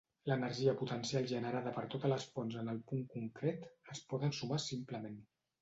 L'energia 0.29 0.71
potencial 0.79 1.27
generada 1.31 1.73
per 1.75 1.83
totes 1.95 2.11
les 2.13 2.25
fonts 2.37 2.57
en 2.63 2.73
el 2.73 2.81
punt 2.93 3.05
concret 3.15 3.71
es 3.97 4.05
poden 4.15 4.37
sumar 4.39 4.63
simplement. 4.69 5.25